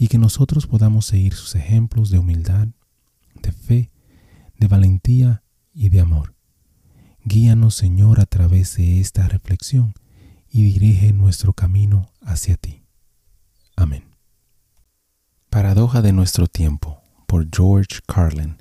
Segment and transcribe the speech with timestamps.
[0.00, 2.68] y que nosotros podamos seguir sus ejemplos de humildad,
[3.42, 3.90] de fe,
[4.56, 5.42] de valentía
[5.74, 6.34] y de amor.
[7.22, 9.92] Guíanos, Señor, a través de esta reflexión
[10.48, 12.82] y dirige nuestro camino hacia ti.
[13.76, 14.04] Amén.
[15.50, 18.56] Paradoja de nuestro tiempo por George Carlin.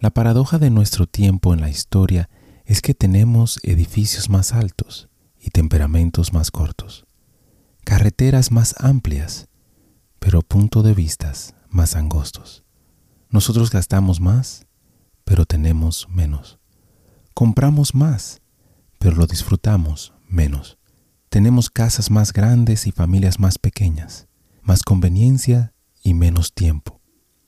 [0.00, 2.28] La paradoja de nuestro tiempo en la historia
[2.64, 5.08] es que tenemos edificios más altos
[5.40, 7.06] y temperamentos más cortos,
[7.84, 9.49] carreteras más amplias,
[10.20, 12.62] pero punto de vistas más angostos.
[13.30, 14.66] Nosotros gastamos más,
[15.24, 16.60] pero tenemos menos.
[17.34, 18.40] Compramos más,
[18.98, 20.78] pero lo disfrutamos menos.
[21.30, 24.28] Tenemos casas más grandes y familias más pequeñas,
[24.62, 27.00] más conveniencia y menos tiempo.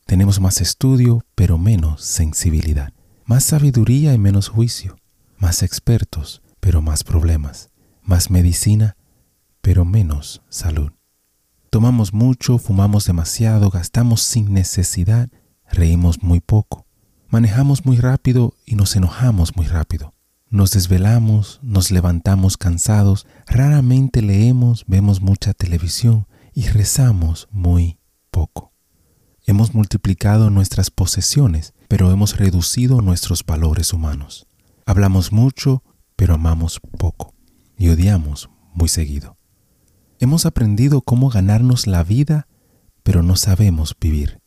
[0.06, 2.92] Tenemos más estudio, pero menos sensibilidad.
[3.24, 4.96] Más sabiduría y menos juicio.
[5.36, 7.70] Más expertos, pero más problemas.
[8.02, 8.96] Más medicina,
[9.60, 10.92] pero menos salud.
[11.72, 15.30] Tomamos mucho, fumamos demasiado, gastamos sin necesidad,
[15.70, 16.86] reímos muy poco.
[17.30, 20.12] Manejamos muy rápido y nos enojamos muy rápido.
[20.50, 27.98] Nos desvelamos, nos levantamos cansados, raramente leemos, vemos mucha televisión y rezamos muy
[28.30, 28.74] poco.
[29.46, 34.46] Hemos multiplicado nuestras posesiones, pero hemos reducido nuestros valores humanos.
[34.84, 35.82] Hablamos mucho,
[36.16, 37.32] pero amamos poco
[37.78, 39.38] y odiamos muy seguido.
[40.22, 42.46] Hemos aprendido cómo ganarnos la vida,
[43.02, 44.40] pero no sabemos vivir.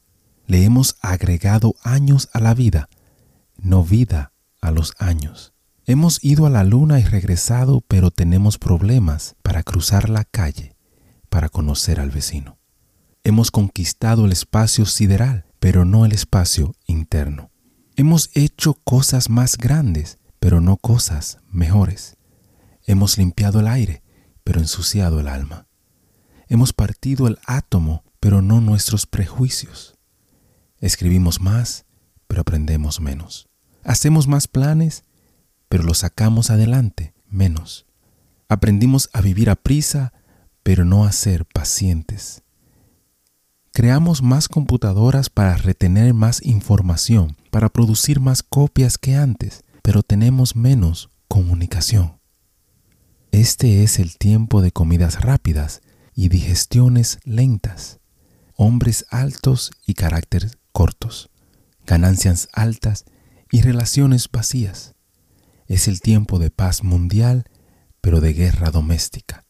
[0.47, 2.87] Le hemos agregado años a la vida,
[3.57, 4.31] no vida
[4.61, 5.51] a los años.
[5.85, 10.77] Hemos ido a la luna y regresado, pero tenemos problemas para cruzar la calle,
[11.27, 12.57] para conocer al vecino.
[13.25, 17.51] Hemos conquistado el espacio sideral, pero no el espacio interno.
[17.97, 22.15] Hemos hecho cosas más grandes, pero no cosas mejores.
[22.85, 24.04] Hemos limpiado el aire,
[24.45, 25.67] pero ensuciado el alma.
[26.47, 29.95] Hemos partido el átomo, pero no nuestros prejuicios.
[30.79, 31.85] Escribimos más,
[32.27, 33.49] pero aprendemos menos.
[33.83, 35.03] Hacemos más planes,
[35.67, 37.85] pero lo sacamos adelante menos.
[38.47, 40.13] Aprendimos a vivir a prisa,
[40.63, 42.43] pero no a ser pacientes.
[43.73, 50.55] Creamos más computadoras para retener más información, para producir más copias que antes, pero tenemos
[50.55, 52.19] menos comunicación.
[53.35, 55.81] Este es el tiempo de comidas rápidas
[56.13, 57.99] y digestiones lentas,
[58.55, 61.29] hombres altos y carácter cortos,
[61.85, 63.03] ganancias altas
[63.51, 64.95] y relaciones vacías.
[65.67, 67.43] Es el tiempo de paz mundial,
[67.99, 69.43] pero de guerra doméstica.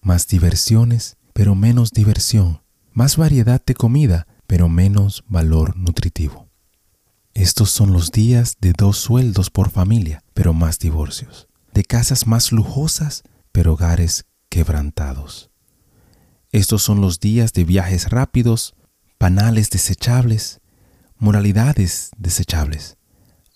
[0.00, 2.62] Más diversiones, pero menos diversión.
[2.94, 6.48] Más variedad de comida, pero menos valor nutritivo.
[7.34, 11.51] Estos son los días de dos sueldos por familia, pero más divorcios.
[11.72, 15.50] De casas más lujosas, pero hogares quebrantados.
[16.50, 18.74] Estos son los días de viajes rápidos,
[19.16, 20.60] panales desechables,
[21.16, 22.98] moralidades desechables,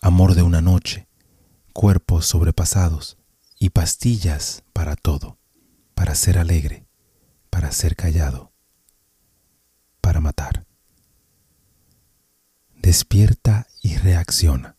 [0.00, 1.08] amor de una noche,
[1.74, 3.18] cuerpos sobrepasados
[3.58, 5.38] y pastillas para todo,
[5.94, 6.86] para ser alegre,
[7.50, 8.52] para ser callado,
[10.00, 10.66] para matar.
[12.74, 14.76] Despierta y reacciona.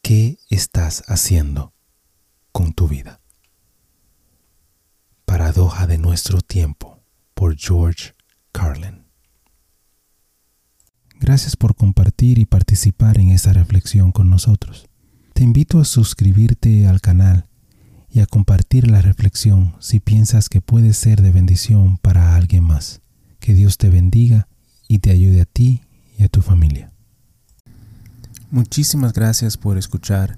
[0.00, 1.74] ¿Qué estás haciendo
[2.58, 3.20] con tu vida?
[5.26, 7.00] Paradoja de nuestro tiempo
[7.34, 8.16] por George
[8.50, 9.04] Carlin.
[11.20, 14.88] Gracias por compartir y participar en esta reflexión con nosotros.
[15.34, 17.46] Te invito a suscribirte al canal
[18.10, 23.02] y a compartir la reflexión si piensas que puede ser de bendición para alguien más.
[23.38, 24.48] Que Dios te bendiga
[24.88, 25.82] y te ayude a ti
[26.18, 26.90] y a tu familia.
[28.50, 30.36] Muchísimas gracias por escuchar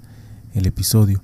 [0.53, 1.23] el episodio.